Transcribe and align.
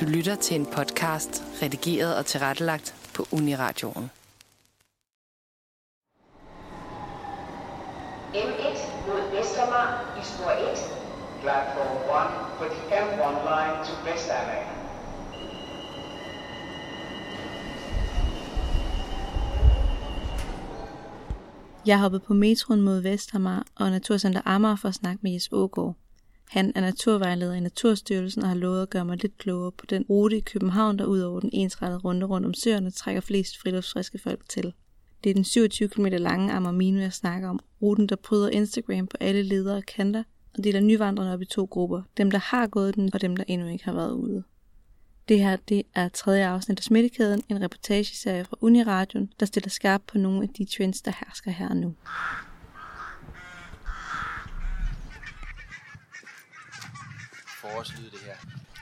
Du 0.00 0.04
lytter 0.04 0.36
til 0.36 0.60
en 0.60 0.66
podcast, 0.66 1.42
redigeret 1.62 2.16
og 2.16 2.26
tilrettelagt 2.26 2.94
på 3.14 3.26
Uniradioen. 3.32 4.10
M1 8.34 8.78
mod 9.06 9.36
Vestermar 9.36 9.88
i 10.20 10.24
spor 10.24 10.50
1. 10.50 10.78
Platform 11.42 11.96
1 11.96 12.58
for 12.58 12.64
the 12.74 12.82
M1 13.04 13.36
line 13.50 13.76
to 13.86 13.92
Vestamager. 14.10 14.74
Jeg 21.86 22.00
hoppede 22.00 22.22
på 22.26 22.34
metroen 22.34 22.80
mod 22.80 23.00
Vestermar 23.00 23.66
og 23.74 23.90
Naturcenter 23.90 24.40
Amager 24.44 24.76
for 24.76 24.88
at 24.88 24.94
snakke 24.94 25.18
med 25.22 25.32
Jes 25.32 25.48
Ågaard. 25.52 25.96
Han 26.50 26.72
er 26.74 26.80
naturvejleder 26.80 27.54
i 27.54 27.60
Naturstyrelsen 27.60 28.42
og 28.42 28.48
har 28.48 28.56
lovet 28.56 28.82
at 28.82 28.90
gøre 28.90 29.04
mig 29.04 29.22
lidt 29.22 29.38
klogere 29.38 29.72
på 29.72 29.86
den 29.86 30.02
rute 30.10 30.36
i 30.36 30.40
København, 30.40 30.98
der 30.98 31.04
ud 31.04 31.20
over 31.20 31.40
den 31.40 31.50
ensrettede 31.52 32.00
runde 32.00 32.26
rundt 32.26 32.46
om 32.46 32.54
søerne 32.54 32.90
trækker 32.90 33.20
flest 33.20 33.58
friluftsfriske 33.58 34.18
folk 34.18 34.48
til. 34.48 34.72
Det 35.24 35.30
er 35.30 35.34
den 35.34 35.44
27 35.44 35.88
km 35.88 36.04
lange 36.04 36.52
Amarmino, 36.52 37.00
jeg 37.00 37.12
snakker 37.12 37.48
om. 37.48 37.60
Ruten, 37.82 38.06
der 38.06 38.16
bryder 38.16 38.48
Instagram 38.48 39.06
på 39.06 39.16
alle 39.20 39.42
ledere 39.42 39.76
og 39.76 39.84
kanter 39.84 40.22
og 40.58 40.64
deler 40.64 40.80
nyvandrerne 40.80 41.32
op 41.32 41.42
i 41.42 41.44
to 41.44 41.64
grupper. 41.64 42.02
Dem, 42.16 42.30
der 42.30 42.38
har 42.38 42.66
gået 42.66 42.94
den, 42.94 43.10
og 43.14 43.20
dem, 43.20 43.36
der 43.36 43.44
endnu 43.46 43.68
ikke 43.68 43.84
har 43.84 43.92
været 43.92 44.12
ude. 44.12 44.44
Det 45.28 45.40
her 45.40 45.56
det 45.56 45.82
er 45.94 46.08
tredje 46.08 46.46
afsnit 46.46 46.78
af 46.78 46.84
Smittekæden, 46.84 47.42
en 47.48 47.62
reportageserie 47.62 48.44
fra 48.44 48.56
Uniradion, 48.60 49.28
der 49.40 49.46
stiller 49.46 49.70
skarp 49.70 50.02
på 50.06 50.18
nogle 50.18 50.42
af 50.42 50.48
de 50.48 50.64
trends, 50.64 51.02
der 51.02 51.12
hersker 51.20 51.50
her 51.50 51.68
og 51.68 51.76
nu. 51.76 51.94
Forårslyd, 57.64 58.10
det 58.10 58.20
her. 58.26 58.34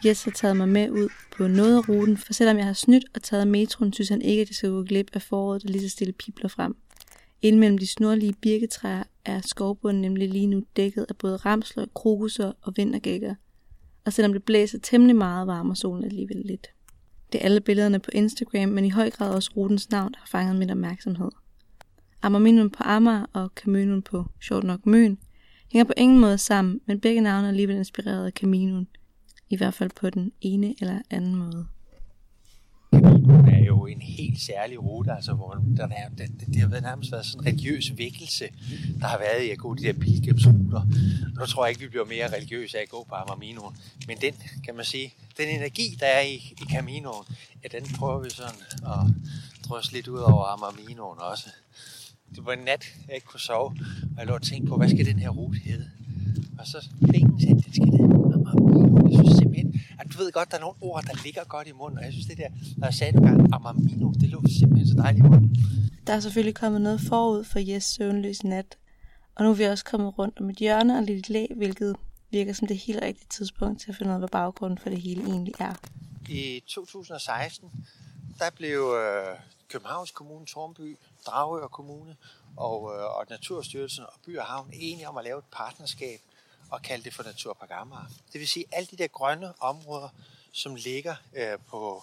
Jes 0.04 0.24
har 0.24 0.30
taget 0.30 0.56
mig 0.56 0.68
med 0.68 0.90
ud 0.90 1.08
på 1.36 1.46
noget 1.46 1.76
af 1.76 1.88
ruten, 1.88 2.16
for 2.16 2.32
selvom 2.32 2.56
jeg 2.56 2.66
har 2.66 2.72
snydt 2.72 3.04
og 3.14 3.22
taget 3.22 3.48
metroen, 3.48 3.92
synes 3.92 4.08
han 4.08 4.22
ikke, 4.22 4.42
at 4.42 4.48
det 4.48 4.56
skal 4.56 4.70
gå 4.70 4.82
glip 4.82 5.10
af 5.12 5.22
foråret, 5.22 5.62
der 5.62 5.68
lige 5.68 5.82
så 5.82 5.88
stille 5.88 6.12
pipler 6.12 6.48
frem. 6.48 6.76
Inden 7.42 7.60
mellem 7.60 7.78
de 7.78 7.86
snorlige 7.86 8.32
birketræer 8.32 9.02
er 9.24 9.40
skovbunden 9.40 10.02
nemlig 10.02 10.28
lige 10.28 10.46
nu 10.46 10.62
dækket 10.76 11.06
af 11.08 11.16
både 11.16 11.36
ramsler, 11.36 11.86
krokuser 11.94 12.52
og 12.62 12.72
vintergækker. 12.76 13.34
Og 14.04 14.12
selvom 14.12 14.32
det 14.32 14.44
blæser 14.44 14.78
temmelig 14.82 15.16
meget, 15.16 15.46
varmer 15.46 15.74
solen 15.74 16.04
alligevel 16.04 16.42
lidt. 16.44 16.66
Det 17.32 17.40
er 17.40 17.44
alle 17.44 17.60
billederne 17.60 17.98
på 17.98 18.10
Instagram, 18.14 18.68
men 18.68 18.84
i 18.84 18.90
høj 18.90 19.10
grad 19.10 19.34
også 19.34 19.50
rutens 19.56 19.90
navn, 19.90 20.12
der 20.12 20.18
har 20.18 20.26
fanget 20.26 20.56
min 20.56 20.70
opmærksomhed. 20.70 21.30
Ammerminum 22.22 22.70
på 22.70 22.82
Amager 22.82 23.26
og 23.32 23.54
Kamønum 23.54 24.02
på, 24.02 24.24
sjovt 24.40 24.64
nok, 24.64 24.86
Møn, 24.86 25.18
hænger 25.72 25.84
på 25.84 25.92
ingen 25.96 26.20
måde 26.20 26.38
sammen, 26.38 26.80
men 26.86 27.00
begge 27.00 27.20
navne 27.20 27.46
er 27.46 27.50
alligevel 27.50 27.76
inspireret 27.76 28.26
af 28.26 28.32
Caminoen. 28.32 28.88
I 29.50 29.56
hvert 29.56 29.74
fald 29.74 29.90
på 30.00 30.10
den 30.10 30.32
ene 30.40 30.74
eller 30.80 30.98
anden 31.10 31.34
måde. 31.34 31.66
Caminoen 32.94 33.48
er 33.48 33.64
jo 33.64 33.86
en 33.86 34.00
helt 34.00 34.40
særlig 34.40 34.82
rute, 34.82 35.12
altså 35.12 35.32
hvor 35.32 35.62
der 35.76 35.88
er, 35.88 36.08
det, 36.08 36.30
det, 36.46 36.56
har 36.56 36.68
været 36.68 36.82
nærmest 36.82 37.12
været 37.12 37.26
sådan 37.26 37.40
en 37.40 37.46
religiøs 37.46 37.92
vækkelse, 37.98 38.44
der 39.00 39.06
har 39.06 39.18
været 39.18 39.44
i 39.46 39.50
at 39.50 39.58
gå 39.58 39.74
de 39.74 39.82
der 39.82 39.92
pilgrimsruter. 39.92 40.82
Nu 41.38 41.46
tror 41.46 41.64
jeg 41.64 41.70
ikke, 41.70 41.80
vi 41.80 41.88
bliver 41.88 42.04
mere 42.04 42.36
religiøse 42.36 42.78
af 42.78 42.82
at 42.82 42.88
gå 42.88 43.06
på 43.08 43.14
Amarminoen, 43.14 43.76
men 44.08 44.16
den, 44.20 44.34
kan 44.64 44.76
man 44.76 44.84
sige, 44.84 45.14
den 45.38 45.48
energi, 45.48 45.96
der 46.00 46.06
er 46.06 46.20
i, 46.20 46.34
i 46.34 46.64
Caminoen, 46.70 47.24
ja, 47.62 47.78
den 47.78 47.86
prøver 47.98 48.22
vi 48.22 48.30
sådan 48.30 48.60
at 48.82 49.14
drøse 49.68 49.92
lidt 49.92 50.08
ud 50.08 50.18
over 50.18 50.44
Amarminoen 50.44 51.18
også. 51.20 51.48
Det 52.34 52.46
var 52.46 52.52
en 52.52 52.64
nat, 52.64 52.84
jeg 53.06 53.14
ikke 53.14 53.26
kunne 53.26 53.40
sove, 53.40 53.66
og 54.12 54.18
jeg 54.18 54.26
lå 54.26 54.34
og 54.34 54.42
tænkte 54.42 54.68
på, 54.68 54.76
hvad 54.76 54.88
skal 54.88 55.06
den 55.06 55.18
her 55.18 55.28
rute 55.28 55.58
hedde? 55.58 55.90
Og 56.58 56.66
så 56.66 56.88
fingen 57.10 57.40
sagde, 57.40 57.54
den 57.54 57.72
skal 57.74 57.86
hedde 57.86 58.04
Amarmino. 58.34 59.08
Jeg 59.10 59.18
synes 59.24 59.38
simpelthen, 59.38 59.80
at 59.98 60.06
du 60.12 60.18
ved 60.18 60.32
godt, 60.32 60.50
der 60.50 60.56
er 60.56 60.60
nogle 60.60 60.76
ord, 60.80 61.04
der 61.04 61.22
ligger 61.24 61.44
godt 61.44 61.68
i 61.68 61.72
munden, 61.72 61.98
og 61.98 62.04
jeg 62.04 62.12
synes 62.12 62.26
det 62.26 62.38
der, 62.38 62.48
når 62.76 62.86
jeg 62.86 62.94
sagde 62.94 63.12
det 63.12 63.22
gang, 63.22 63.54
Amarmino, 63.54 64.12
det 64.20 64.28
lå 64.28 64.42
simpelthen 64.58 64.88
så 64.88 64.94
dejligt 64.94 65.26
i 65.26 65.28
munden. 65.28 65.56
Der 66.06 66.12
er 66.12 66.20
selvfølgelig 66.20 66.54
kommet 66.54 66.80
noget 66.80 67.00
forud 67.00 67.44
for 67.44 67.58
Jes 67.58 67.84
søvnløs 67.84 68.44
nat, 68.44 68.76
og 69.34 69.44
nu 69.44 69.50
er 69.50 69.54
vi 69.54 69.64
også 69.64 69.84
kommet 69.84 70.18
rundt 70.18 70.40
om 70.40 70.50
et 70.50 70.56
hjørne 70.56 70.98
og 70.98 71.02
lidt 71.02 71.28
læ, 71.28 71.46
hvilket 71.56 71.96
virker 72.30 72.52
som 72.52 72.68
det 72.68 72.76
helt 72.76 73.02
rigtige 73.02 73.26
tidspunkt 73.30 73.80
til 73.80 73.90
at 73.90 73.96
finde 73.96 74.10
ud 74.10 74.14
af, 74.14 74.20
hvad 74.20 74.28
baggrunden 74.28 74.78
for 74.78 74.88
det 74.88 75.00
hele 75.00 75.22
egentlig 75.22 75.54
er. 75.58 75.74
I 76.28 76.62
2016, 76.66 77.70
der 78.38 78.50
blev 78.56 78.78
øh, 78.78 79.38
Københavns 79.72 80.10
Kommune, 80.10 80.46
Tornby, 80.46 80.98
Dragør 81.26 81.66
Kommune 81.66 82.16
og, 82.56 82.94
øh, 82.94 83.16
og 83.16 83.26
Naturstyrelsen 83.30 84.04
og 84.04 84.12
By 84.26 84.38
og 84.38 84.44
Havn 84.44 84.70
enige 84.72 85.08
om 85.08 85.16
at 85.16 85.24
lave 85.24 85.38
et 85.38 85.44
partnerskab 85.52 86.20
og 86.70 86.82
kalde 86.82 87.04
det 87.04 87.14
for 87.14 87.22
Naturpark 87.22 87.70
Amager. 87.72 88.06
Det 88.32 88.40
vil 88.40 88.48
sige, 88.48 88.64
alle 88.72 88.88
de 88.90 88.96
der 88.96 89.06
grønne 89.06 89.52
områder, 89.60 90.08
som 90.52 90.74
ligger 90.74 91.14
øh, 91.34 91.58
på 91.68 92.02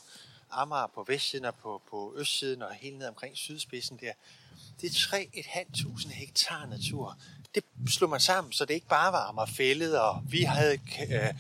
Amager 0.51 0.87
på 0.87 1.03
vestsiden 1.03 1.45
og 1.45 1.55
på, 1.55 1.81
på 1.89 2.13
østsiden 2.17 2.61
og 2.61 2.73
helt 2.73 2.97
ned 2.97 3.07
omkring 3.07 3.37
sydspidsen 3.37 3.97
der, 4.01 4.11
det 4.81 4.87
er 4.87 4.93
3.500 4.93 6.13
hektar 6.13 6.65
natur. 6.65 7.17
Det 7.55 7.63
slog 7.89 8.09
man 8.09 8.19
sammen, 8.19 8.53
så 8.53 8.65
det 8.65 8.73
ikke 8.73 8.87
bare 8.87 9.13
var 9.13 9.29
Amagerfældet, 9.29 9.99
og 9.99 10.21
vi 10.29 10.41
havde 10.41 10.79
øh, 11.11 11.33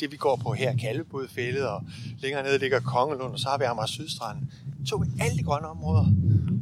det, 0.00 0.10
vi 0.10 0.16
går 0.16 0.36
på 0.36 0.52
her, 0.52 0.76
Kalvebodfældet, 0.76 1.68
og 1.68 1.82
længere 2.18 2.42
nede 2.42 2.58
ligger 2.58 2.80
Kongelund, 2.80 3.32
og 3.32 3.38
så 3.38 3.48
har 3.48 3.58
vi 3.58 3.64
Amager 3.64 3.86
Sydstrand. 3.86 4.38
Tog 4.88 5.02
vi 5.02 5.08
alle 5.20 5.38
de 5.38 5.42
grønne 5.42 5.68
områder, 5.68 6.06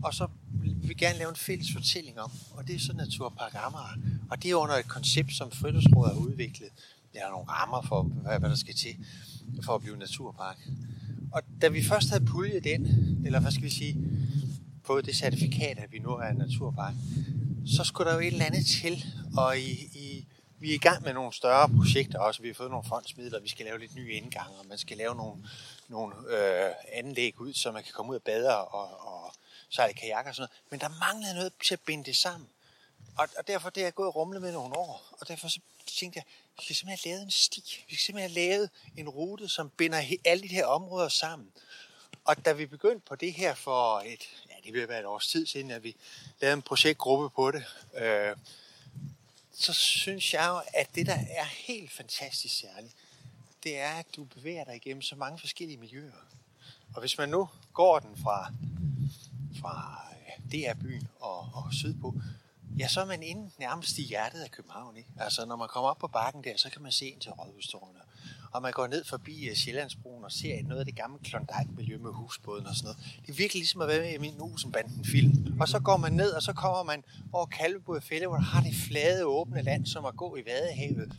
og 0.02 0.14
så 0.14 0.26
vil 0.50 0.88
vi 0.88 0.94
gerne 0.94 1.18
lave 1.18 1.30
en 1.30 1.36
fælles 1.36 1.72
fortælling 1.72 2.20
om, 2.20 2.30
og 2.50 2.66
det 2.66 2.74
er 2.74 2.78
så 2.78 2.92
Naturpark 2.92 3.54
Amager. 3.54 3.96
Og 4.30 4.42
det 4.42 4.50
er 4.50 4.54
under 4.54 4.74
et 4.74 4.88
koncept, 4.88 5.32
som 5.32 5.50
Friluftsrådet 5.50 6.14
har 6.14 6.20
udviklet. 6.20 6.68
Der 7.14 7.20
er 7.26 7.30
nogle 7.30 7.46
rammer 7.48 7.82
for, 7.82 8.02
hvad, 8.02 8.40
der 8.40 8.54
skal 8.54 8.74
til 8.74 8.96
for 9.62 9.74
at 9.74 9.80
blive 9.80 9.96
naturpark. 9.96 10.68
Og 11.32 11.42
da 11.62 11.68
vi 11.68 11.82
først 11.82 12.10
havde 12.10 12.24
puljet 12.24 12.64
den, 12.64 12.86
eller 13.24 13.40
hvad 13.40 13.50
skal 13.50 13.64
vi 13.64 13.70
sige, 13.70 13.98
fået 14.84 15.06
det 15.06 15.16
certifikat, 15.16 15.78
at 15.78 15.92
vi 15.92 15.98
nu 15.98 16.10
er 16.10 16.28
en 16.28 16.36
naturpark, 16.36 16.94
så 17.66 17.84
skulle 17.84 18.10
der 18.10 18.14
jo 18.14 18.20
et 18.20 18.26
eller 18.26 18.44
andet 18.44 18.66
til, 18.66 19.04
og 19.36 19.58
i, 19.58 19.70
i, 19.94 20.15
vi 20.58 20.70
er 20.70 20.74
i 20.74 20.78
gang 20.78 21.02
med 21.02 21.12
nogle 21.12 21.32
større 21.32 21.68
projekter 21.68 22.18
også. 22.18 22.42
Vi 22.42 22.48
har 22.48 22.54
fået 22.54 22.70
nogle 22.70 22.88
fondsmidler, 22.88 23.40
vi 23.40 23.48
skal 23.48 23.66
lave 23.66 23.78
lidt 23.78 23.94
nye 23.94 24.12
indgange, 24.12 24.58
og 24.58 24.66
man 24.66 24.78
skal 24.78 24.96
lave 24.96 25.14
nogle, 25.14 25.48
nogle 25.88 26.14
øh, 26.28 26.72
anlæg 26.92 27.40
ud, 27.40 27.54
så 27.54 27.72
man 27.72 27.82
kan 27.82 27.92
komme 27.92 28.10
ud 28.10 28.16
og 28.16 28.22
bade 28.22 28.56
og, 28.56 29.06
og 29.06 29.34
sejle 29.70 29.94
kajak 29.94 30.26
og 30.26 30.34
sådan 30.34 30.48
noget. 30.48 30.70
Men 30.70 30.80
der 30.80 30.98
manglede 31.00 31.34
noget 31.34 31.52
til 31.64 31.74
at 31.74 31.80
binde 31.80 32.04
det 32.04 32.16
sammen. 32.16 32.48
Og, 33.18 33.28
og 33.38 33.46
derfor 33.46 33.70
det 33.70 33.80
er 33.80 33.86
jeg 33.86 33.94
gået 33.94 34.08
og 34.08 34.16
rumlet 34.16 34.42
med 34.42 34.52
nogle 34.52 34.76
år. 34.76 35.14
Og 35.20 35.28
derfor 35.28 35.48
så 35.48 35.60
tænkte 35.86 36.16
jeg, 36.16 36.24
vi 36.58 36.64
skal 36.64 36.76
simpelthen 36.76 37.10
have 37.10 37.14
lavet 37.14 37.24
en 37.24 37.30
sti. 37.30 37.84
Vi 37.88 37.94
skal 37.94 38.04
simpelthen 38.04 38.30
have 38.30 38.48
lavet 38.48 38.70
en 38.96 39.08
rute, 39.08 39.48
som 39.48 39.70
binder 39.70 40.02
alle 40.24 40.42
de 40.42 40.48
her 40.48 40.66
områder 40.66 41.08
sammen. 41.08 41.52
Og 42.24 42.44
da 42.44 42.52
vi 42.52 42.66
begyndte 42.66 43.06
på 43.06 43.14
det 43.14 43.32
her 43.32 43.54
for 43.54 44.00
et, 44.00 44.22
ja, 44.50 44.54
det 44.64 44.72
vil 44.72 44.88
være 44.88 45.00
et 45.00 45.06
års 45.06 45.26
tid 45.26 45.46
siden, 45.46 45.70
at 45.70 45.82
vi 45.82 45.96
lavede 46.40 46.54
en 46.54 46.62
projektgruppe 46.62 47.30
på 47.30 47.50
det, 47.50 47.64
øh, 47.94 48.36
så 49.58 49.72
synes 49.72 50.34
jeg 50.34 50.46
jo, 50.48 50.60
at 50.80 50.94
det, 50.94 51.06
der 51.06 51.18
er 51.30 51.44
helt 51.44 51.92
fantastisk 51.92 52.58
særligt, 52.58 52.94
det 53.62 53.78
er, 53.78 53.90
at 53.90 54.06
du 54.16 54.24
bevæger 54.24 54.64
dig 54.64 54.76
igennem 54.76 55.02
så 55.02 55.16
mange 55.16 55.38
forskellige 55.38 55.78
miljøer. 55.78 56.12
Og 56.94 57.00
hvis 57.00 57.18
man 57.18 57.28
nu 57.28 57.48
går 57.72 57.98
den 57.98 58.16
fra, 58.16 58.52
fra 59.60 60.02
øh, 60.12 60.52
DR-byen 60.52 61.08
og, 61.20 61.38
og 61.38 61.68
sydpå, 61.72 62.14
ja, 62.78 62.88
så 62.88 63.00
er 63.00 63.04
man 63.04 63.22
inde 63.22 63.50
nærmest 63.58 63.98
i 63.98 64.02
hjertet 64.02 64.40
af 64.40 64.50
København. 64.50 64.96
Ikke? 64.96 65.10
Altså, 65.18 65.44
når 65.44 65.56
man 65.56 65.68
kommer 65.68 65.90
op 65.90 65.98
på 65.98 66.08
bakken 66.08 66.44
der, 66.44 66.56
så 66.56 66.70
kan 66.70 66.82
man 66.82 66.92
se 66.92 67.06
ind 67.06 67.20
til 67.20 67.30
Rådhustårnet. 67.30 68.02
Og 68.56 68.62
man 68.62 68.72
går 68.72 68.86
ned 68.86 69.04
forbi 69.04 69.48
øh, 69.48 69.56
Sjællandsbroen 69.56 70.24
og 70.24 70.32
ser 70.32 70.62
noget 70.62 70.80
af 70.80 70.86
det 70.86 70.96
gamle 70.96 71.18
Klondike-miljø 71.24 71.98
med 71.98 72.10
husbåden 72.12 72.66
og 72.66 72.74
sådan 72.74 72.86
noget. 72.86 72.98
Det 73.22 73.32
er 73.32 73.36
virkelig 73.36 73.60
ligesom 73.60 73.80
at 73.80 73.88
være 73.88 74.00
med 74.00 74.14
i 74.14 74.18
min 74.18 74.40
Olsenbanden-film. 74.40 75.60
Og 75.60 75.68
så 75.68 75.78
går 75.78 75.96
man 75.96 76.12
ned, 76.12 76.30
og 76.30 76.42
så 76.42 76.52
kommer 76.52 76.82
man 76.82 77.04
over 77.32 77.46
Kalvebod 77.46 78.00
Fælde, 78.00 78.26
hvor 78.26 78.36
der 78.36 78.42
har 78.42 78.62
det 78.62 78.74
flade, 78.88 79.24
åbne 79.24 79.62
land, 79.62 79.86
som 79.86 80.04
at 80.04 80.16
gå 80.16 80.36
i 80.36 80.40
Vadehavet. 80.46 81.12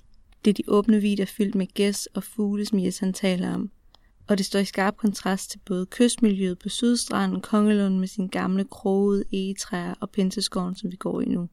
Det 0.46 0.50
er 0.50 0.54
de 0.54 0.64
åbne 0.68 1.02
vider 1.02 1.26
fyldt 1.26 1.56
med 1.56 1.68
gæs 1.68 2.06
og 2.06 2.24
fugle, 2.24 2.66
som 2.66 2.80
Jes 2.80 3.00
han 3.00 3.14
taler 3.14 3.54
om. 3.54 3.72
Og 4.28 4.38
det 4.38 4.46
står 4.46 4.60
i 4.60 4.66
skarp 4.66 4.98
kontrast 4.98 5.52
til 5.52 5.60
både 5.66 5.86
kystmiljøet 5.86 6.60
på 6.60 6.70
Sydstranden, 6.70 7.42
Kongelund 7.42 8.00
med 8.00 8.08
sine 8.08 8.30
gamle 8.30 8.66
krogede 8.66 9.24
egetræer 9.34 9.94
og 10.02 10.10
pinseskoven, 10.10 10.76
som 10.76 10.92
vi 10.92 10.96
går 10.96 11.22
i 11.22 11.26
nu. 11.26 11.50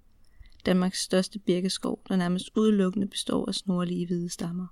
Danmarks 0.67 1.03
største 1.03 1.39
birkeskov, 1.39 2.01
der 2.09 2.17
nærmest 2.17 2.51
udelukkende 2.57 3.07
består 3.07 3.49
af 3.49 3.55
snorlige 3.55 4.07
hvide 4.07 4.29
stammer. 4.29 4.67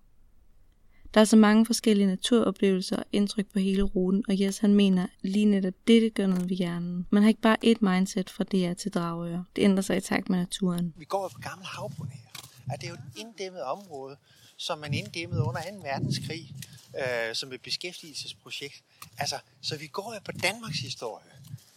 Der 1.15 1.21
er 1.21 1.25
så 1.25 1.37
mange 1.37 1.67
forskellige 1.67 2.07
naturoplevelser 2.07 2.97
og 2.97 3.05
indtryk 3.13 3.47
på 3.53 3.59
hele 3.59 3.83
ruten, 3.83 4.25
og 4.29 4.41
Jes 4.41 4.59
han 4.59 4.75
mener 4.75 5.07
lige 5.23 5.47
netop 5.47 5.75
dette 5.87 6.11
gør 6.11 6.27
noget 6.27 6.49
ved 6.49 6.57
hjernen. 6.57 7.07
Man 7.11 7.23
har 7.23 7.29
ikke 7.29 7.41
bare 7.41 7.57
et 7.63 7.83
mindset 7.83 8.31
fra 8.31 8.45
DR 8.45 8.73
til 8.73 8.93
Dragør. 8.93 9.43
Det 9.57 9.63
ændrer 9.63 9.83
sig 9.83 9.97
i 9.97 10.01
takt 10.01 10.31
med 10.31 10.39
naturen. 10.39 10.95
Vi 10.97 11.05
går 11.05 11.29
på 11.29 11.39
gammel 11.39 11.67
havbund 11.67 12.11
her. 12.11 12.31
At 12.73 12.81
det 12.81 12.87
er 12.87 12.91
jo 12.91 12.95
et 12.95 13.21
inddæmmet 13.21 13.63
område, 13.63 14.17
som 14.57 14.79
man 14.79 14.95
inddæmmede 14.95 15.43
under 15.43 15.61
2. 15.61 15.69
verdenskrig, 15.83 16.55
øh, 16.99 17.35
som 17.35 17.53
et 17.53 17.63
beskæftigelsesprojekt. 17.63 18.83
Altså, 19.19 19.37
så 19.61 19.77
vi 19.77 19.87
går 19.87 20.15
jo 20.15 20.21
på 20.25 20.33
Danmarks 20.33 20.79
historie. 20.79 21.27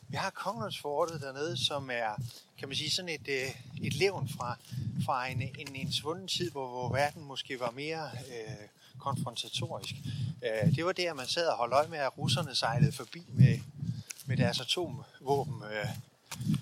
Vi 0.08 0.16
har 0.16 0.30
Kongelundsfortet 0.30 1.22
dernede, 1.22 1.66
som 1.66 1.90
er, 1.94 2.22
kan 2.60 2.68
man 2.68 2.78
sige, 2.78 2.92
sådan 2.92 3.10
et, 3.10 3.28
øh, 3.28 3.56
et 3.84 3.94
levn 3.94 4.30
fra, 4.30 4.58
fra 5.06 5.28
en, 5.28 5.42
en, 5.42 5.76
en 5.76 5.92
svunden 5.92 6.28
tid, 6.28 6.52
hvor, 6.52 6.68
hvor 6.68 6.94
verden 6.94 7.24
måske 7.24 7.60
var 7.60 7.72
mere 7.72 8.10
øh, 8.14 8.68
konfrontatorisk. 9.08 9.96
Øh, 10.46 10.76
det 10.76 10.86
var 10.86 10.92
der, 10.92 11.14
man 11.14 11.28
sad 11.28 11.48
og 11.48 11.58
holdt 11.58 11.74
øje 11.74 11.88
med, 11.88 11.98
at 11.98 12.18
russerne 12.18 12.56
sejlede 12.56 12.92
forbi 12.92 13.24
med, 13.34 13.60
med 14.26 14.38
deres 14.38 14.60
atomvåben. 14.60 15.64
Øh, 15.72 15.90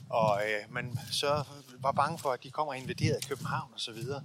og 0.10 0.42
øh, 0.46 0.74
man 0.74 1.00
så 1.12 1.44
var 1.80 1.92
bange 1.92 2.20
for, 2.20 2.30
at 2.30 2.44
de 2.44 2.50
kommer 2.52 2.74
og 2.74 2.80
invaderede 2.80 3.28
København 3.30 3.70
og 3.74 3.80
så 3.80 3.92
videre. 3.92 4.22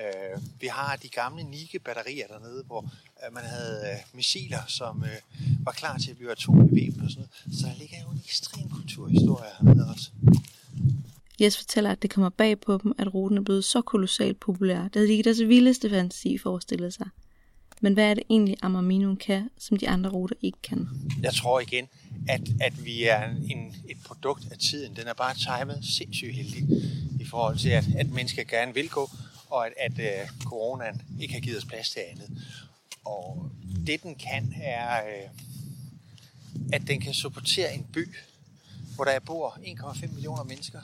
Øh, 0.00 0.42
vi 0.60 0.66
har 0.66 0.96
de 0.96 1.08
gamle 1.08 1.42
Nike-batterier 1.42 2.26
dernede, 2.26 2.62
hvor 2.66 2.80
øh, 3.26 3.34
man 3.34 3.44
havde 3.44 3.80
øh, 3.90 3.98
missiler, 4.16 4.62
som 4.68 5.04
øh, 5.04 5.46
var 5.60 5.72
klar 5.72 5.98
til 5.98 6.10
at 6.10 6.16
blive 6.16 6.30
atombevæbnet 6.30 7.04
og 7.04 7.10
sådan 7.10 7.28
noget. 7.44 7.60
Så 7.60 7.66
der 7.66 7.74
ligger 7.78 7.96
jo 8.02 8.10
en 8.10 8.22
ekstrem 8.24 8.68
kulturhistorie 8.68 9.50
hernede 9.60 9.90
også. 9.94 10.10
Jes 11.40 11.56
fortæller, 11.56 11.90
at 11.90 12.02
det 12.02 12.10
kommer 12.10 12.28
bag 12.28 12.60
på 12.60 12.80
dem, 12.82 12.92
at 12.98 13.14
ruten 13.14 13.38
er 13.38 13.42
blevet 13.42 13.64
så 13.64 13.82
kolossalt 13.82 14.40
populær. 14.40 14.82
Det 14.82 14.94
havde 14.94 15.06
de 15.06 15.12
ikke 15.12 15.24
deres 15.24 15.40
vildeste 15.40 15.90
fantasi 15.90 16.38
forestillet 16.38 16.94
sig. 16.94 17.06
Men 17.86 17.94
hvad 17.94 18.10
er 18.10 18.14
det 18.14 18.22
egentlig, 18.30 18.56
Amarmino 18.62 19.14
kan, 19.14 19.50
som 19.58 19.78
de 19.78 19.88
andre 19.88 20.10
ruter 20.10 20.36
ikke 20.42 20.58
kan? 20.62 20.88
Jeg 21.22 21.34
tror 21.34 21.60
igen, 21.60 21.88
at, 22.28 22.40
at 22.60 22.84
vi 22.84 23.04
er 23.04 23.24
en, 23.24 23.74
et 23.88 23.96
produkt 24.04 24.52
af 24.52 24.58
tiden. 24.58 24.96
Den 24.96 25.06
er 25.06 25.14
bare 25.14 25.34
timet 25.34 25.84
sindssygt 25.84 26.34
heldig 26.34 26.64
i 27.20 27.24
forhold 27.24 27.58
til, 27.58 27.68
at, 27.68 27.84
at 27.98 28.10
mennesker 28.10 28.44
gerne 28.44 28.74
vil 28.74 28.88
gå, 28.88 29.10
og 29.50 29.66
at, 29.66 29.72
at 29.76 29.92
uh, 29.92 30.44
coronaen 30.44 31.02
ikke 31.20 31.34
har 31.34 31.40
givet 31.40 31.58
os 31.58 31.64
plads 31.64 31.90
til 31.90 32.00
andet. 32.10 32.30
Og 33.04 33.50
det 33.86 34.02
den 34.02 34.14
kan, 34.14 34.54
er, 34.62 35.00
uh, 35.02 35.30
at 36.72 36.82
den 36.88 37.00
kan 37.00 37.14
supportere 37.14 37.74
en 37.74 37.86
by, 37.92 38.14
hvor 38.94 39.04
der 39.04 39.18
bor 39.20 39.58
1,5 39.62 40.14
millioner 40.14 40.42
mennesker, 40.42 40.80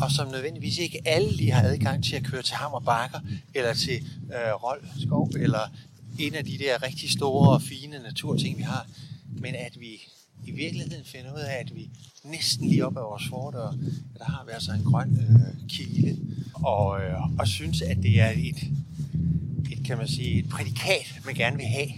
og 0.00 0.10
som 0.10 0.28
nødvendigvis 0.28 0.78
ikke 0.78 1.00
alle 1.04 1.32
lige 1.32 1.52
har 1.52 1.62
adgang 1.62 2.04
til 2.04 2.16
at 2.16 2.24
køre 2.24 2.42
til 2.42 2.54
Hammerbakker, 2.54 3.20
eller 3.54 3.74
til 3.74 3.96
øh, 4.34 4.52
Rold 4.64 4.82
Skov, 5.06 5.30
eller 5.38 5.70
en 6.18 6.34
af 6.34 6.44
de 6.44 6.58
der 6.58 6.82
rigtig 6.82 7.10
store 7.10 7.50
og 7.50 7.62
fine 7.62 7.98
naturting, 7.98 8.58
vi 8.58 8.62
har, 8.62 8.86
men 9.28 9.54
at 9.54 9.80
vi 9.80 10.08
i 10.44 10.50
virkeligheden 10.50 11.04
finder 11.04 11.34
ud 11.34 11.40
af, 11.40 11.54
at 11.60 11.74
vi 11.74 11.90
næsten 12.24 12.68
lige 12.68 12.86
op 12.86 12.96
ad 12.96 13.02
vores 13.02 13.28
fordør, 13.28 13.68
at 14.14 14.18
der 14.18 14.24
har 14.24 14.44
vi 14.44 14.50
altså 14.52 14.72
en 14.72 14.84
grøn 14.84 15.18
øh, 15.20 15.68
kile, 15.68 16.18
og, 16.54 17.00
øh, 17.02 17.38
og 17.38 17.48
synes, 17.48 17.82
at 17.82 17.96
det 17.96 18.20
er 18.20 18.30
et, 18.30 18.56
et, 19.72 19.84
kan 19.84 19.98
man 19.98 20.08
sige, 20.08 20.38
et 20.38 20.48
prædikat, 20.48 21.20
man 21.24 21.34
gerne 21.34 21.56
vil 21.56 21.66
have. 21.66 21.88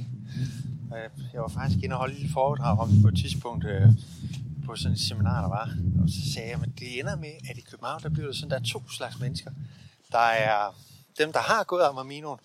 Øh, 0.97 1.25
jeg 1.33 1.41
var 1.41 1.49
faktisk 1.49 1.85
inde 1.85 1.95
og 1.95 1.99
holde 1.99 2.13
et 2.13 2.21
lille 2.21 2.33
foredrag 2.33 2.79
om 2.79 2.89
det 2.89 3.03
på 3.03 3.09
et 3.09 3.19
tidspunkt 3.19 3.65
øh, 3.65 3.93
på 4.67 4.77
sådan 4.77 4.93
et 4.93 5.01
seminar, 5.01 5.41
der 5.41 5.49
var. 5.49 5.77
Og 6.03 6.09
så 6.09 6.33
sagde 6.33 6.49
jeg, 6.49 6.61
at 6.63 6.69
det 6.79 7.01
ender 7.01 7.17
med, 7.17 7.33
at 7.51 7.59
i 7.59 7.61
København, 7.61 8.03
der 8.03 8.09
bliver 8.09 8.27
der 8.27 8.35
sådan, 8.35 8.51
der 8.51 8.57
er 8.57 8.63
to 8.63 8.91
slags 8.91 9.21
mennesker. 9.21 9.51
Der 10.13 10.19
er 10.19 10.75
dem, 11.19 11.33
der 11.33 11.41
har 11.41 11.65
gået 11.65 11.83
Amarminoen, 11.83 12.39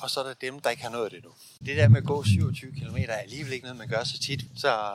og 0.00 0.10
så 0.10 0.20
er 0.20 0.24
der 0.24 0.34
dem, 0.40 0.60
der 0.60 0.70
ikke 0.70 0.82
har 0.82 0.90
nået 0.90 1.12
det 1.12 1.24
nu. 1.24 1.30
Det 1.66 1.76
der 1.76 1.88
med 1.88 1.98
at 1.98 2.04
gå 2.04 2.24
27 2.24 2.72
km 2.72 2.96
er 2.96 3.14
alligevel 3.14 3.52
ikke 3.52 3.64
noget, 3.64 3.78
man 3.78 3.88
gør 3.88 4.04
så 4.04 4.18
tit, 4.18 4.44
så 4.56 4.92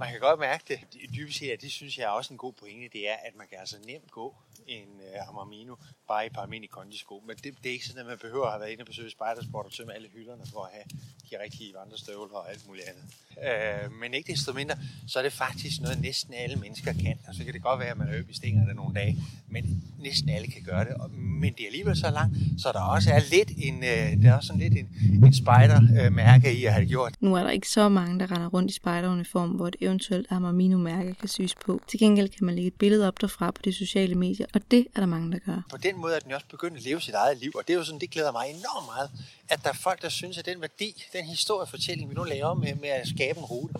man 0.00 0.08
kan 0.10 0.20
godt 0.20 0.40
mærke 0.40 0.64
det. 0.68 0.78
Dybest 1.16 1.38
set, 1.38 1.62
det 1.62 1.70
synes 1.70 1.98
jeg 1.98 2.04
er 2.04 2.08
også 2.08 2.34
en 2.34 2.38
god 2.38 2.52
pointe, 2.52 2.88
det 2.92 3.02
er, 3.10 3.16
at 3.26 3.34
man 3.38 3.46
kan 3.50 3.58
altså 3.58 3.76
nemt 3.86 4.10
gå 4.10 4.34
en 4.66 4.88
øh, 5.06 5.22
uh, 5.22 5.28
Amarmino 5.28 5.74
bare 6.08 6.22
i 6.24 6.26
et 6.26 6.32
par 6.32 6.42
almindelige 6.42 6.70
kondisko. 6.78 7.22
Men 7.26 7.36
det, 7.36 7.44
det 7.62 7.68
er 7.68 7.72
ikke 7.72 7.86
sådan, 7.86 8.00
at 8.00 8.06
man 8.06 8.18
behøver 8.18 8.46
at 8.46 8.52
have 8.52 8.60
været 8.60 8.70
inde 8.72 8.82
og 8.82 8.86
besøge 8.86 9.10
Spidersport 9.10 9.66
og 9.66 9.72
tømme 9.72 9.94
alle 9.94 10.08
hylderne 10.14 10.42
for 10.52 10.60
at 10.64 10.70
have 10.72 10.84
de 11.30 11.44
rigtige 11.44 11.74
vandrestøvler 11.78 12.36
og 12.42 12.50
alt 12.50 12.66
muligt 12.66 12.86
andet. 12.90 13.04
Uh, 13.46 13.92
men 14.00 14.14
ikke 14.14 14.32
desto 14.32 14.52
mindre, 14.52 14.76
så 15.08 15.18
er 15.18 15.22
det 15.22 15.32
faktisk 15.32 15.80
noget, 15.80 16.00
næsten 16.00 16.34
alle 16.34 16.56
mennesker 16.56 16.92
kan. 16.92 17.18
Og 17.28 17.34
så 17.34 17.44
kan 17.44 17.52
det 17.54 17.62
godt 17.62 17.80
være, 17.80 17.90
at 17.90 17.96
man 17.96 18.08
er 18.08 18.18
øb 18.18 18.30
i 18.30 18.34
stingerne 18.34 18.74
nogle 18.74 18.94
dage, 18.94 19.16
men 19.48 19.82
næsten 19.98 20.28
alle 20.30 20.48
kan 20.48 20.62
gøre 20.62 20.84
det. 20.84 20.94
Men 21.12 21.52
det 21.52 21.60
er 21.60 21.66
alligevel 21.66 21.96
så 21.96 22.10
langt, 22.10 22.36
så 22.62 22.72
der 22.72 22.80
også 22.80 23.10
er 23.12 23.20
lidt 23.30 23.50
en, 23.56 23.76
uh, 23.76 24.22
der 24.22 24.30
er 24.30 24.36
også 24.36 24.46
sådan 24.46 24.60
lidt 24.60 24.74
en, 24.74 24.88
en 25.24 25.34
spider-mærke 25.34 26.52
i 26.54 26.64
at 26.64 26.72
have 26.72 26.80
det 26.80 26.88
gjort. 26.88 27.14
Nu 27.20 27.34
er 27.34 27.42
der 27.42 27.50
ikke 27.50 27.68
så 27.68 27.88
mange, 27.88 28.20
der 28.20 28.30
render 28.30 28.48
rundt 28.48 28.70
i 28.70 28.74
spideruniform, 28.74 29.50
hvor 29.50 29.70
det 29.70 29.89
eventuelt 29.90 30.26
Amarmino-mærke 30.30 31.14
kan 31.14 31.28
syes 31.28 31.54
på. 31.54 31.80
Til 31.88 31.98
gengæld 31.98 32.28
kan 32.28 32.46
man 32.46 32.54
lægge 32.54 32.68
et 32.68 32.74
billede 32.74 33.08
op 33.08 33.20
derfra 33.20 33.50
på 33.50 33.62
de 33.64 33.72
sociale 33.72 34.14
medier, 34.14 34.46
og 34.54 34.60
det 34.70 34.86
er 34.94 35.00
der 35.00 35.06
mange, 35.06 35.32
der 35.32 35.38
gør. 35.38 35.62
På 35.70 35.76
den 35.76 36.00
måde 36.00 36.14
er 36.14 36.18
den 36.18 36.32
også 36.32 36.46
begyndt 36.50 36.76
at 36.76 36.82
leve 36.82 37.00
sit 37.00 37.14
eget 37.14 37.38
liv, 37.38 37.52
og 37.54 37.62
det 37.66 37.72
er 37.72 37.78
jo 37.78 37.84
sådan, 37.84 38.00
det 38.00 38.10
glæder 38.10 38.32
mig 38.32 38.46
enormt 38.48 38.86
meget, 38.86 39.10
at 39.48 39.60
der 39.62 39.68
er 39.68 39.74
folk, 39.74 40.02
der 40.02 40.08
synes, 40.08 40.38
at 40.38 40.46
den 40.46 40.60
værdi, 40.60 41.04
den 41.12 41.24
historiefortælling, 41.24 42.10
vi 42.10 42.14
nu 42.14 42.24
laver 42.24 42.54
med, 42.54 42.74
med 42.74 42.88
at 42.88 43.08
skabe 43.08 43.38
en 43.38 43.44
rute, 43.44 43.74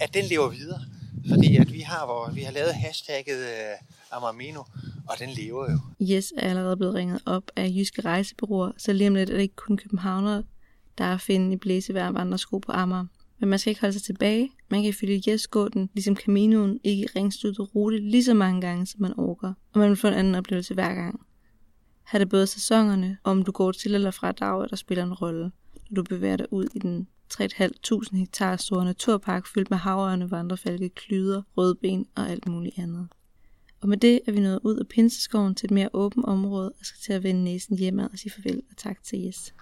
at 0.00 0.14
den 0.14 0.24
lever 0.24 0.48
videre. 0.48 0.80
Fordi 1.28 1.56
at 1.56 1.72
vi 1.72 1.80
har, 1.80 2.06
hvor 2.06 2.30
vi 2.30 2.40
har 2.40 2.52
lavet 2.52 2.74
hashtagget 2.74 3.38
uh, 3.38 4.16
Amarmino, 4.16 4.62
og 5.08 5.18
den 5.18 5.30
lever 5.30 5.72
jo. 5.72 5.78
Yes 6.02 6.32
er 6.36 6.50
allerede 6.50 6.76
blevet 6.76 6.94
ringet 6.94 7.22
op 7.26 7.42
af 7.56 7.72
jyske 7.76 8.02
rejsebureauer, 8.02 8.72
så 8.78 8.92
lige 8.92 9.08
om 9.08 9.14
lidt 9.14 9.30
er 9.30 9.34
det 9.34 9.42
ikke 9.42 9.56
kun 9.56 9.76
københavnere, 9.76 10.42
der 10.98 11.04
er 11.04 11.14
at 11.14 11.20
finde 11.20 11.52
i 11.52 11.56
blæsevejr 11.56 12.10
vandresko 12.10 12.58
på 12.58 12.72
Amager. 12.72 13.06
Men 13.38 13.48
man 13.48 13.58
skal 13.58 13.70
ikke 13.70 13.80
holde 13.80 13.92
sig 13.92 14.02
tilbage. 14.02 14.50
Man 14.68 14.82
kan 14.82 14.88
ifølge 14.88 15.22
Jes 15.28 15.46
gå 15.46 15.68
den, 15.68 15.90
ligesom 15.94 16.16
Caminoen, 16.16 16.80
ikke 16.84 17.02
i 17.02 17.06
ringstøttet 17.16 17.74
rute 17.74 17.98
lige 17.98 18.24
så 18.24 18.34
mange 18.34 18.60
gange, 18.60 18.86
som 18.86 19.02
man 19.02 19.18
orker. 19.18 19.52
Og 19.72 19.80
man 19.80 19.88
vil 19.88 19.96
få 19.96 20.08
en 20.08 20.14
anden 20.14 20.34
oplevelse 20.34 20.74
hver 20.74 20.94
gang. 20.94 21.20
Her 22.06 22.18
er 22.18 22.18
det 22.18 22.28
både 22.28 22.46
sæsonerne, 22.46 23.18
om 23.24 23.42
du 23.42 23.52
går 23.52 23.72
til 23.72 23.94
eller 23.94 24.10
fra 24.10 24.32
dag, 24.32 24.70
der 24.70 24.76
spiller 24.76 25.04
en 25.04 25.14
rolle, 25.14 25.50
når 25.90 26.02
du 26.02 26.02
bevæger 26.02 26.36
dig 26.36 26.52
ud 26.52 26.68
i 26.74 26.78
den 26.78 27.08
3.500 27.34 28.16
hektar 28.16 28.56
store 28.56 28.84
naturpark 28.84 29.46
fyldt 29.46 29.70
med 29.70 29.78
havørne, 29.78 30.30
vandrefalke, 30.30 30.88
klyder, 30.88 31.42
rødben 31.56 32.06
og 32.14 32.30
alt 32.30 32.46
muligt 32.48 32.78
andet. 32.78 33.08
Og 33.80 33.88
med 33.88 33.96
det 33.96 34.20
er 34.26 34.32
vi 34.32 34.40
nået 34.40 34.60
ud 34.62 34.76
af 34.76 34.88
Pinseskoven 34.88 35.54
til 35.54 35.66
et 35.66 35.70
mere 35.70 35.88
åbent 35.92 36.24
område 36.24 36.72
og 36.80 36.86
skal 36.86 37.00
til 37.00 37.12
at 37.12 37.22
vende 37.22 37.44
næsen 37.44 37.78
hjemad 37.78 38.08
og 38.12 38.18
sige 38.18 38.32
farvel 38.32 38.62
og 38.70 38.76
tak 38.76 39.02
til 39.02 39.18
Jes. 39.18 39.54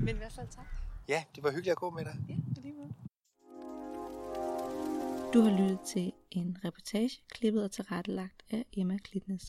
Men 0.00 0.08
i 0.08 0.18
hvert 0.18 0.32
fald 0.32 0.48
tak. 0.50 0.73
Ja, 1.08 1.24
det 1.34 1.42
var 1.42 1.50
hyggeligt 1.50 1.72
at 1.72 1.78
gå 1.78 1.90
med 1.90 2.04
dig. 2.04 2.16
Ja, 2.28 2.36
alligevel. 2.56 2.94
Du 5.34 5.40
har 5.40 5.58
lyttet 5.60 5.80
til 5.80 6.12
en 6.30 6.58
reportage, 6.64 7.20
klippet 7.28 7.64
og 7.64 7.70
tilrettelagt 7.70 8.42
af 8.50 8.64
Emma 8.72 8.98
Klitnes. 8.98 9.42